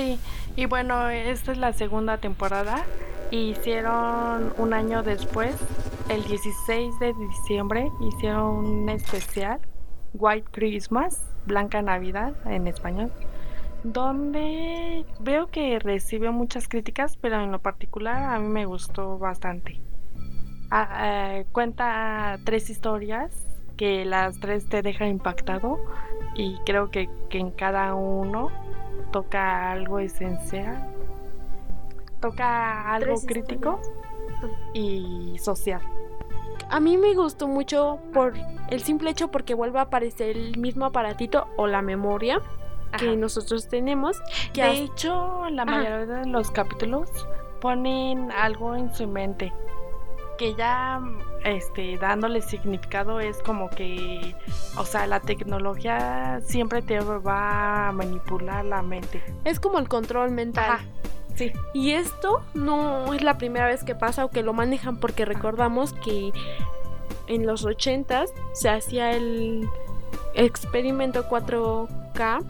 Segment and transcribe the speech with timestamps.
[0.00, 0.18] Sí,
[0.56, 2.86] y bueno, esta es la segunda temporada.
[3.30, 5.54] Hicieron un año después,
[6.08, 9.60] el 16 de diciembre, hicieron un especial,
[10.14, 13.12] White Christmas, Blanca Navidad en español,
[13.82, 19.82] donde veo que recibió muchas críticas, pero en lo particular a mí me gustó bastante.
[20.70, 23.49] Ah, eh, cuenta tres historias
[23.80, 25.80] que las tres te dejan impactado
[26.34, 28.50] y creo que, que en cada uno
[29.10, 30.86] toca algo esencial,
[32.20, 33.80] toca algo crítico
[34.74, 35.80] y social.
[36.68, 38.34] A mí me gustó mucho por
[38.68, 42.42] el simple hecho porque vuelve a aparecer el mismo aparatito o la memoria
[42.98, 43.16] que Ajá.
[43.16, 44.20] nosotros tenemos.
[44.52, 45.70] Que De hecho, la Ajá.
[45.72, 47.08] mayoría de los capítulos
[47.62, 49.54] ponen algo en su mente
[50.40, 51.02] que ya
[51.44, 54.34] este dándole significado es como que
[54.78, 60.30] o sea la tecnología siempre te va a manipular la mente es como el control
[60.30, 60.64] mental.
[60.64, 60.84] Ajá.
[61.34, 65.26] sí Y esto no es la primera vez que pasa o que lo manejan porque
[65.26, 66.32] recordamos que
[67.26, 69.68] en los 80s se hacía el
[70.34, 72.42] experimento 4K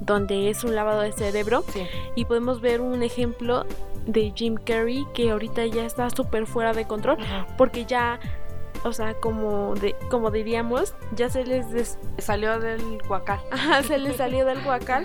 [0.00, 3.64] donde es un lavado de cerebro sí y podemos ver un ejemplo
[4.06, 7.46] de Jim Carrey que ahorita ya está súper fuera de control Ajá.
[7.58, 8.18] porque ya
[8.82, 13.98] o sea como de como diríamos ya se les des- salió del guacal Ajá, se
[13.98, 15.04] les salió del guacal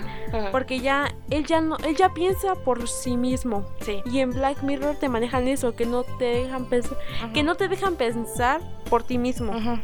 [0.50, 4.62] porque ya él ya no él ya piensa por sí mismo sí y en Black
[4.62, 6.96] Mirror te manejan eso que no te dejan pensar
[7.34, 9.82] que no te dejan pensar por ti mismo Ajá.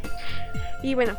[0.81, 1.13] y bueno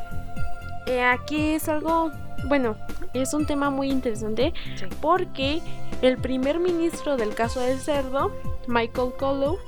[0.88, 2.10] eh, aquí es algo
[2.48, 2.76] bueno
[3.14, 4.86] es un tema muy interesante Sí.
[5.00, 5.60] porque
[6.04, 8.30] el primer ministro del caso del cerdo,
[8.66, 9.58] Michael Colo,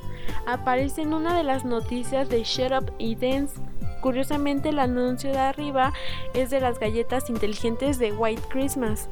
[0.46, 3.58] aparece en una de las noticias de Shut Up y Dance.
[4.02, 5.94] Curiosamente, el anuncio de arriba
[6.34, 9.08] es de las galletas inteligentes de White Christmas.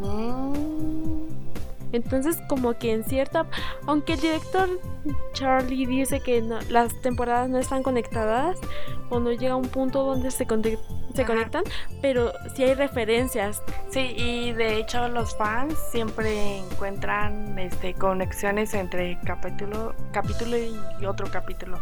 [0.00, 1.21] Mm.
[1.92, 3.46] Entonces, como que en cierta.
[3.86, 4.68] Aunque el director
[5.34, 8.58] Charlie dice que no- las temporadas no están conectadas
[9.10, 10.78] o no llega a un punto donde se, conec-
[11.14, 11.64] se conectan,
[12.00, 13.62] pero sí hay referencias.
[13.90, 21.26] Sí, y de hecho los fans siempre encuentran este conexiones entre capítulo, capítulo y otro
[21.30, 21.78] capítulo.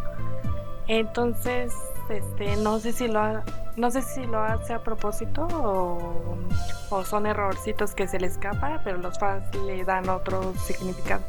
[0.89, 1.73] Entonces,
[2.11, 3.43] este, no sé si lo
[3.77, 8.99] no sé si lo hace a propósito o, son errorcitos que se le escapa, pero
[8.99, 11.23] los fans le dan otro significado.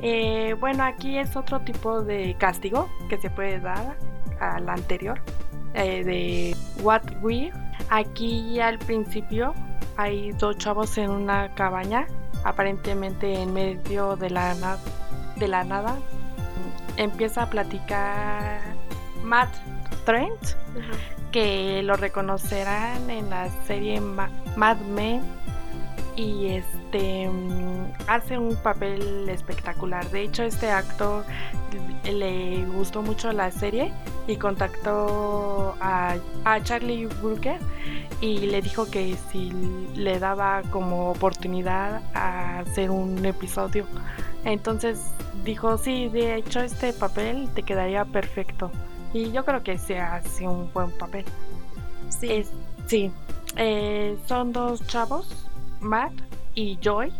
[0.00, 3.96] Eh, bueno, aquí es otro tipo de castigo que se puede dar
[4.40, 5.20] al anterior
[5.74, 7.52] eh, de What We.
[7.90, 9.54] Aquí al principio
[9.96, 12.06] hay dos chavos en una cabaña,
[12.44, 14.78] aparentemente en medio de la,
[15.36, 15.96] de la nada.
[16.96, 18.75] Empieza a platicar
[19.26, 19.52] Matt
[20.04, 20.40] Trent,
[21.32, 25.20] que lo reconocerán en la serie Ma- Mad Men
[26.14, 30.08] y este mm, hace un papel espectacular.
[30.10, 31.24] De hecho, este actor
[32.04, 33.92] le gustó mucho la serie
[34.28, 37.58] y contactó a, a Charlie Brooker
[38.20, 39.50] y le dijo que si
[39.94, 43.84] le daba como oportunidad a hacer un episodio.
[44.44, 45.12] Entonces
[45.44, 48.70] dijo, sí, de hecho este papel te quedaría perfecto.
[49.16, 51.24] Y yo creo que se hace un buen papel.
[52.10, 52.28] Sí.
[52.30, 52.52] Es-
[52.86, 53.10] sí,
[53.56, 55.46] eh, son dos chavos,
[55.80, 56.12] Matt
[56.54, 57.10] y Joy.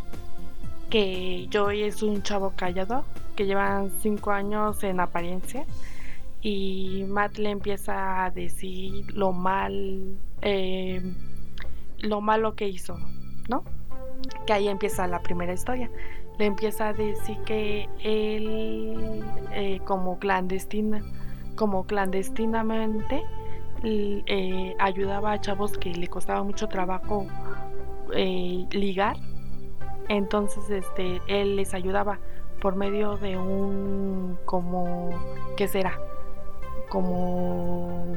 [0.91, 5.65] Que Joy es un chavo callado, que llevan cinco años en apariencia.
[6.43, 11.01] Y Matt le empieza a decir lo mal, eh,
[12.01, 12.99] lo malo que hizo,
[13.49, 13.65] ¿no?
[14.47, 15.91] Que ahí empieza la primera historia.
[16.39, 21.03] Le empieza a decir que él, eh, como clandestina,
[21.57, 23.23] como clandestinamente,
[23.83, 27.27] eh, ayudaba a chavos que le costaba mucho trabajo
[28.15, 29.17] eh, ligar.
[30.09, 32.19] Entonces, este, él les ayudaba
[32.61, 35.11] por medio de un, como,
[35.57, 35.99] ¿qué será?
[36.89, 38.15] Como,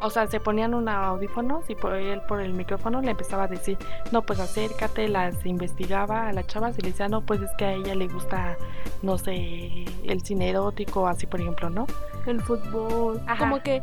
[0.00, 3.48] o sea, se ponían unos audífonos y por él por el micrófono le empezaba a
[3.48, 3.76] decir,
[4.12, 7.64] no, pues acércate, las investigaba a las chavas y le decía, no, pues es que
[7.64, 8.56] a ella le gusta,
[9.02, 11.86] no sé, el cine erótico, así por ejemplo, ¿no?
[12.30, 13.20] El fútbol.
[13.26, 13.38] Ajá.
[13.38, 13.80] Como que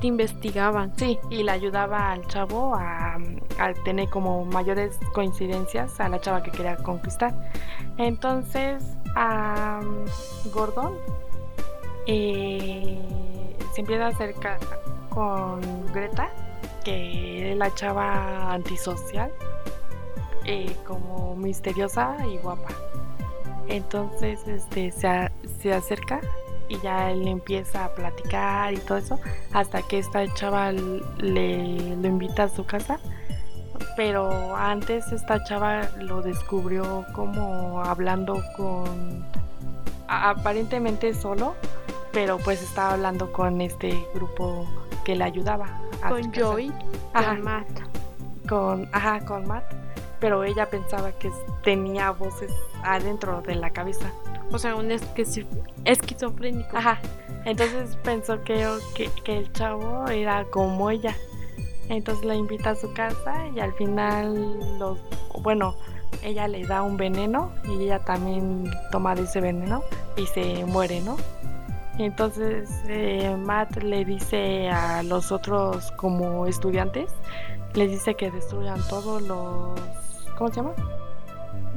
[0.00, 0.92] te investigaban.
[0.96, 3.14] Sí, y le ayudaba al chavo a,
[3.58, 7.32] a tener como mayores coincidencias a la chava que quería conquistar.
[7.96, 8.82] Entonces,
[9.16, 9.80] a
[10.52, 10.94] Gordon
[12.06, 12.98] eh,
[13.74, 14.58] se empieza a acercar
[15.10, 15.60] con
[15.92, 16.28] Greta,
[16.84, 19.30] que es la chava antisocial,
[20.44, 22.68] eh, como misteriosa y guapa.
[23.68, 26.20] Entonces, este, se, a- se acerca
[26.68, 29.20] y ya él empieza a platicar y todo eso
[29.52, 32.98] hasta que esta chava le lo invita a su casa
[33.96, 39.24] pero antes esta chava lo descubrió como hablando con
[40.08, 41.54] aparentemente solo,
[42.12, 44.66] pero pues estaba hablando con este grupo
[45.04, 45.80] que le ayudaba.
[46.08, 46.72] con Joy,
[47.12, 47.68] con Matt.
[48.48, 49.64] Con, ajá, con Matt,
[50.20, 51.30] pero ella pensaba que
[51.62, 52.52] tenía voces
[52.82, 54.12] adentro de la cabeza.
[54.50, 54.90] O sea, un
[55.84, 56.76] esquizofrénico.
[56.76, 57.00] Ajá.
[57.44, 61.14] Entonces pensó que, que, que el chavo era como ella.
[61.88, 64.98] Entonces la invita a su casa y al final los,
[65.42, 65.76] bueno,
[66.22, 69.82] ella le da un veneno y ella también toma de ese veneno
[70.16, 71.16] y se muere, ¿no?
[71.98, 77.10] Entonces eh, Matt le dice a los otros como estudiantes,
[77.74, 79.78] les dice que destruyan todos los,
[80.36, 80.74] ¿cómo se llama?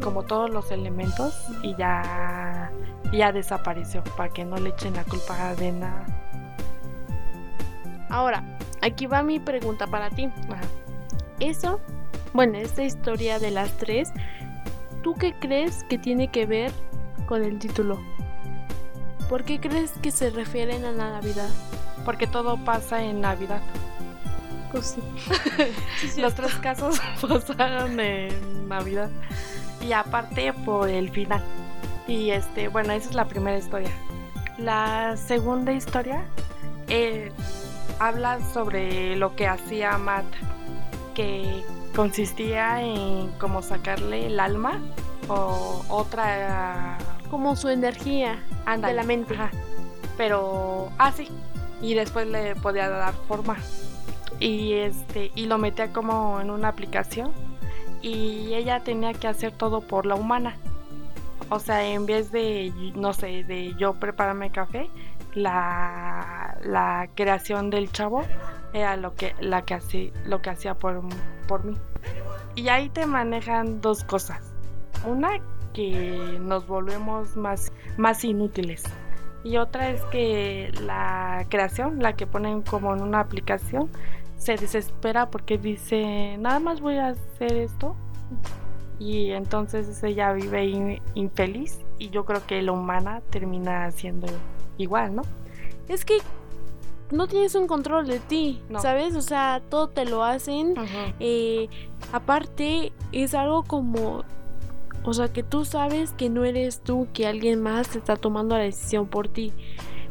[0.01, 2.71] Como todos los elementos y ya,
[3.11, 6.05] ya desapareció para que no le echen la culpa de nada.
[8.09, 8.43] Ahora,
[8.81, 10.29] aquí va mi pregunta para ti.
[11.39, 11.79] Eso,
[12.33, 14.11] bueno, esta historia de las tres,
[15.03, 16.71] ¿tú qué crees que tiene que ver
[17.27, 17.99] con el título?
[19.29, 21.49] ¿Por qué crees que se refieren a la Navidad?
[22.05, 23.61] Porque todo pasa en Navidad.
[25.99, 26.21] Sí.
[26.21, 29.09] Los tres casos pasaron en Navidad.
[29.81, 31.41] Y aparte por el final.
[32.07, 33.91] Y este, bueno, esa es la primera historia.
[34.57, 36.23] La segunda historia
[36.87, 37.31] eh,
[37.99, 40.25] habla sobre lo que hacía Matt,
[41.13, 41.63] que
[41.95, 44.79] consistía en como sacarle el alma
[45.27, 46.97] o otra
[47.29, 48.39] como su energía
[48.81, 49.35] de la mente.
[50.17, 51.47] Pero así ah,
[51.81, 53.57] y después le podía dar forma.
[54.39, 57.31] Y este y lo metía como en una aplicación
[58.01, 60.55] y ella tenía que hacer todo por la humana.
[61.49, 64.89] O sea, en vez de no sé, de yo prepararme café,
[65.33, 68.23] la, la creación del chavo
[68.73, 71.01] era lo que, la que hacía, lo que hacía por,
[71.47, 71.77] por mí.
[72.55, 74.41] Y ahí te manejan dos cosas.
[75.05, 75.39] Una
[75.73, 78.83] que nos volvemos más, más inútiles.
[79.43, 83.89] Y otra es que la creación, la que ponen como en una aplicación,
[84.37, 87.95] se desespera porque dice, nada más voy a hacer esto.
[88.99, 94.27] Y entonces ella vive infeliz y yo creo que la humana termina siendo
[94.77, 95.21] igual, ¿no?
[95.87, 96.17] Es que
[97.11, 99.15] no tienes un control de ti, ¿sabes?
[99.15, 100.73] O sea, todo te lo hacen.
[101.19, 101.69] Eh,
[102.11, 104.23] aparte, es algo como,
[105.03, 108.63] o sea, que tú sabes que no eres tú, que alguien más está tomando la
[108.63, 109.53] decisión por ti.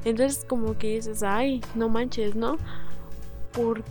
[0.05, 2.57] Entonces, como que dices, ay, no manches, ¿no?
[3.53, 3.83] ¿Por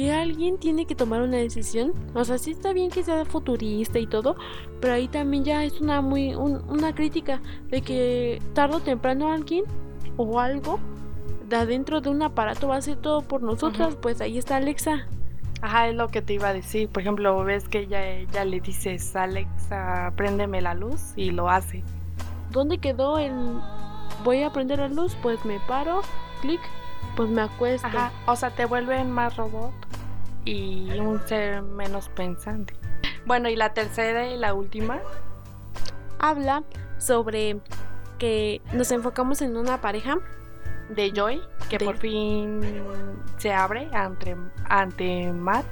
[0.00, 1.92] qué alguien tiene que tomar una decisión?
[2.14, 4.34] O sea, sí está bien que sea futurista y todo,
[4.80, 9.64] pero ahí también ya es una muy una crítica de que tarde o temprano alguien
[10.16, 10.80] o algo
[11.50, 15.06] de adentro de un aparato va a hacer todo por nosotras, pues ahí está Alexa.
[15.60, 16.88] Ajá, es lo que te iba a decir.
[16.88, 18.00] Por ejemplo, ves que ya,
[18.32, 21.84] ya le dices, Alexa, préndeme la luz y lo hace.
[22.50, 23.34] ¿Dónde quedó el
[24.24, 25.14] voy a prender la luz?
[25.20, 26.00] Pues me paro,
[26.40, 26.60] clic,
[27.16, 27.86] pues me acuesto.
[27.86, 29.72] Ajá, o sea, te vuelven más robot
[30.44, 32.74] y un ser menos pensante.
[33.26, 35.00] Bueno, y la tercera y la última
[36.18, 36.64] habla
[36.98, 37.60] sobre
[38.18, 40.18] que nos enfocamos en una pareja
[40.90, 42.60] de Joy que por fin
[43.38, 44.36] se abre ante,
[44.68, 45.64] ante Matt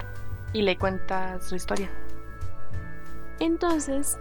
[0.53, 1.91] y le cuenta su historia.
[3.41, 4.19] Entonces,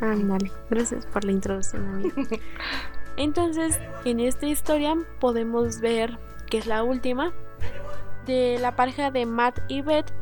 [0.00, 2.14] ándale, gracias por la introducción, amigo.
[3.16, 7.32] Entonces, en esta historia podemos ver que es la última
[8.26, 10.12] de la pareja de Matt y Beth,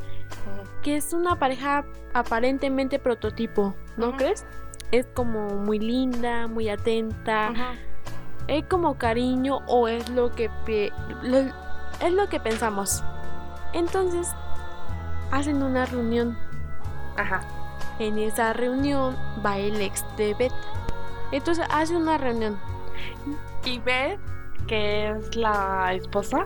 [0.81, 4.45] que es una pareja aparentemente prototipo, ¿no crees?
[4.93, 7.51] es como muy linda, muy atenta.
[8.47, 10.51] Es como cariño o es lo que
[11.99, 13.03] es lo que pensamos.
[13.73, 14.29] Entonces
[15.31, 16.37] hacen una reunión.
[17.17, 17.41] Ajá.
[17.97, 20.53] En esa reunión va el ex de Beth.
[21.31, 22.59] Entonces hace una reunión.
[23.65, 24.19] Y Beth,
[24.67, 26.45] que es la esposa,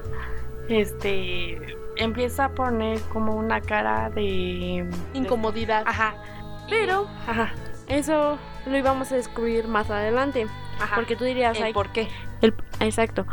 [0.70, 5.84] este empieza a poner como una cara de incomodidad.
[5.86, 6.16] Ajá.
[6.70, 7.54] Pero, ajá.
[7.88, 10.48] Eso lo íbamos a descubrir más adelante.
[10.96, 12.08] Porque tú dirías, ¿El ¿por qué?
[12.42, 13.26] El, exacto.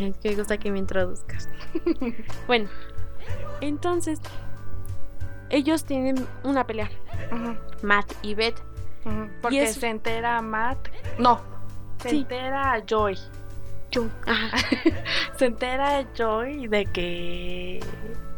[0.00, 1.48] Es que gusta que me introduzcas.
[2.46, 2.68] bueno,
[3.60, 4.20] entonces,
[5.50, 6.90] ellos tienen una pelea.
[7.82, 8.60] Matt y Beth.
[9.40, 10.88] Porque se entera Matt.
[11.18, 11.40] No,
[11.98, 13.16] se entera Joy.
[13.90, 14.10] Joy.
[15.36, 17.80] se entera Joy de que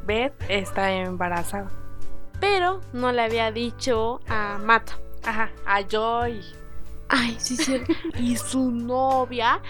[0.07, 1.71] Beth está embarazada
[2.41, 4.93] pero no le había dicho a Matt.
[5.23, 6.41] Ajá, a Joy.
[7.09, 7.83] Ay, sí, sí.
[8.19, 9.61] y su novia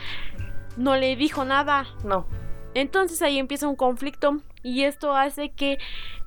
[0.77, 1.87] no le dijo nada.
[2.05, 2.27] No.
[2.75, 5.79] Entonces ahí empieza un conflicto y esto hace que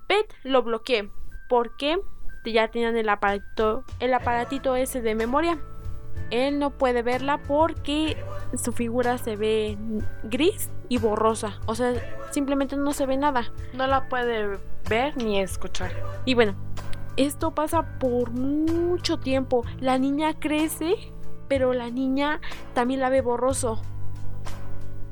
[0.08, 1.10] Pet lo bloquee
[1.48, 2.00] porque
[2.46, 5.58] ya tenían el aparatito, el aparatito ese de memoria.
[6.30, 8.18] Él no puede verla porque
[8.58, 9.78] su figura se ve
[10.24, 11.60] gris y borrosa.
[11.66, 11.94] O sea,
[12.32, 13.52] simplemente no se ve nada.
[13.74, 15.92] No la puede ver ni escuchar.
[16.26, 16.56] Y bueno,
[17.18, 19.66] esto pasa por mucho tiempo.
[19.80, 20.96] La niña crece,
[21.48, 22.42] pero la niña
[22.74, 23.82] también la ve borroso.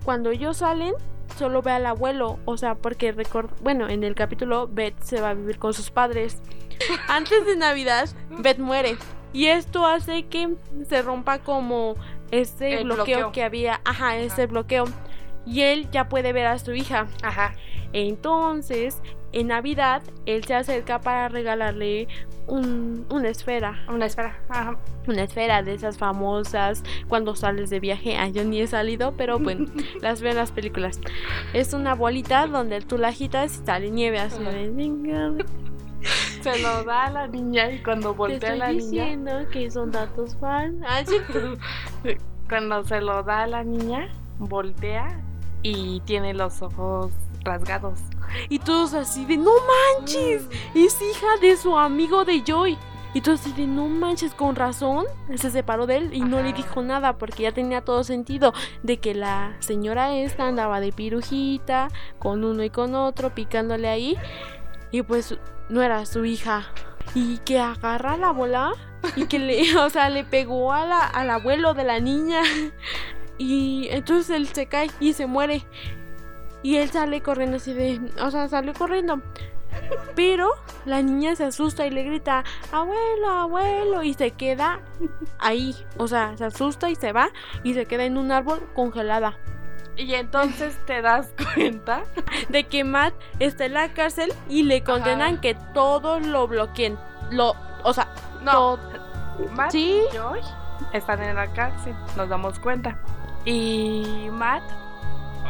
[0.04, 0.94] Cuando ellos salen,
[1.38, 2.40] solo ve al abuelo.
[2.46, 5.92] O sea, porque record bueno, en el capítulo Beth se va a vivir con sus
[5.92, 6.42] padres.
[7.08, 8.98] Antes de Navidad, Beth muere.
[9.34, 10.56] Y esto hace que
[10.90, 11.96] se rompa como
[12.32, 13.82] ese bloqueo, que había.
[13.86, 14.86] Ajá, ese bloqueo.
[15.46, 17.08] Y él ya puede ver a su hija.
[17.24, 17.54] Ajá.
[17.94, 19.02] Entonces,
[19.34, 22.08] en Navidad, él se acerca para regalarle
[22.48, 23.84] un, una esfera.
[23.90, 24.40] Una esfera.
[24.50, 24.78] Ajá.
[25.08, 28.18] Una esfera de esas famosas cuando sales de viaje.
[28.18, 29.66] Ah, yo ni he salido, pero bueno,
[30.02, 31.00] las veo en las películas.
[31.54, 35.46] Es una bolita donde tú la agitas y sale nieve así de...
[36.41, 39.05] Se lo da a la niña y cuando voltea a la niña.
[39.05, 40.81] diciendo que son datos fan.
[40.88, 41.03] Ah,
[42.50, 45.22] cuando se lo da a la niña, voltea
[45.62, 47.12] y tiene los ojos
[47.43, 48.00] rasgados.
[48.50, 49.51] Y todos así de no
[49.98, 52.77] manches, es hija de su amigo de Joy.
[53.13, 55.05] Y todos así de no manches, con razón
[55.36, 58.53] se separó de él y no le dijo nada porque ya tenía todo sentido
[58.84, 61.89] de que la señora esta andaba de pirujita
[62.20, 64.17] con uno y con otro picándole ahí
[64.92, 65.38] y pues
[65.70, 66.66] no era su hija.
[67.16, 68.74] Y que agarra la bola
[69.16, 72.42] y que le, o sea, le pegó a la, al abuelo de la niña.
[73.38, 75.66] Y entonces él se cae y se muere.
[76.64, 79.22] Y él sale corriendo así de, o sea, sale corriendo.
[80.16, 80.52] Pero
[80.86, 84.82] la niña se asusta y le grita, abuelo, abuelo, y se queda
[85.40, 85.76] ahí.
[85.98, 87.30] O sea, se asusta y se va
[87.64, 89.38] y se queda en un árbol congelada.
[89.98, 92.04] Y entonces te das cuenta
[92.50, 96.98] de que Matt está en la cárcel y le condenan que todo lo bloqueen.
[97.30, 98.08] Lo, o sea,
[98.42, 98.78] no.
[99.56, 100.40] Matt y Joy
[100.94, 103.00] están en la cárcel, nos damos cuenta.
[103.46, 104.64] Y Matt,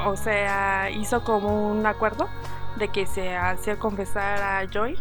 [0.06, 2.30] o sea, hizo como un acuerdo
[2.78, 4.98] de que se hacía confesar a Joy,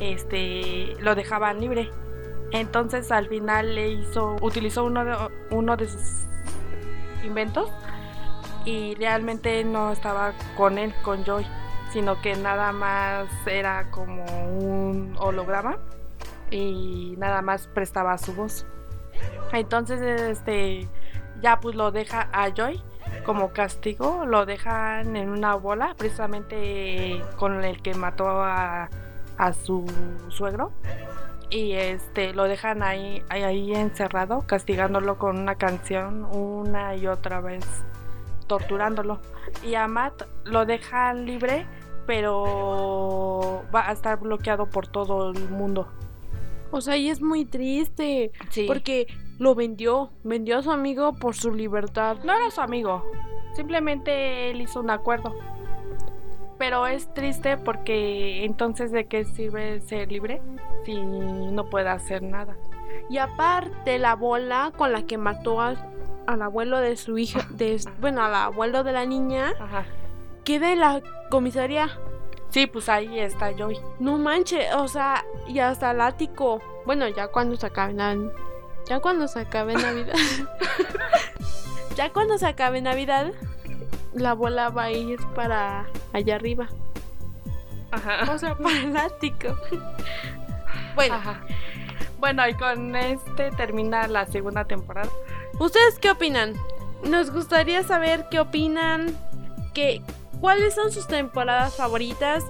[0.00, 1.90] este, lo dejaban libre.
[2.52, 5.16] Entonces al final le hizo, utilizó uno de,
[5.50, 6.26] uno de sus
[7.24, 7.68] inventos
[8.66, 11.46] y realmente no estaba con él, con Joy,
[11.92, 15.78] sino que nada más era como un holograma
[16.50, 18.66] y nada más prestaba su voz.
[19.52, 20.88] Entonces, este,
[21.40, 22.82] ya pues lo deja a Joy
[23.24, 28.90] como castigo, lo dejan en una bola, precisamente con el que mató a,
[29.38, 29.86] a su
[30.28, 30.72] suegro.
[31.50, 37.64] Y este lo dejan ahí, ahí encerrado, castigándolo con una canción una y otra vez
[38.46, 39.20] torturándolo.
[39.64, 41.66] Y a Matt lo dejan libre,
[42.06, 45.88] pero va a estar bloqueado por todo el mundo.
[46.70, 48.32] O sea, y es muy triste.
[48.66, 49.06] Porque
[49.38, 50.10] lo vendió.
[50.24, 52.18] Vendió a su amigo por su libertad.
[52.24, 53.04] No era su amigo.
[53.54, 55.34] Simplemente él hizo un acuerdo.
[56.58, 60.40] Pero es triste porque entonces de qué sirve ser libre
[60.84, 62.56] si no puede hacer nada.
[63.10, 65.74] Y aparte la bola con la que mató a,
[66.26, 69.84] al abuelo de su hija, de, bueno, al abuelo de la niña, Ajá.
[70.44, 71.90] queda en la comisaría.
[72.50, 73.78] Sí, pues ahí está Joy.
[73.98, 76.60] No manches, o sea, y hasta el ático.
[76.86, 78.32] Bueno, ya cuando se acabe Navidad.
[78.86, 80.14] Ya cuando se acabe Navidad.
[81.96, 83.32] ya cuando se acabe Navidad,
[84.14, 86.68] la bola va a ir para allá arriba.
[87.90, 88.32] Ajá.
[88.32, 89.48] O sea, para el ático.
[90.94, 91.16] bueno.
[92.18, 95.10] Bueno, y con este termina la segunda temporada.
[95.58, 96.54] ¿Ustedes qué opinan?
[97.02, 99.16] Nos gustaría saber qué opinan,
[99.74, 100.02] que,
[100.40, 102.44] cuáles son sus temporadas favoritas.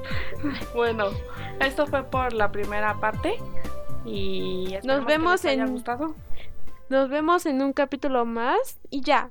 [0.74, 1.10] Bueno,
[1.60, 3.38] esto fue por la primera parte
[4.04, 6.14] y nos vemos en gustado.
[6.88, 9.30] Nos vemos en un capítulo más y ya.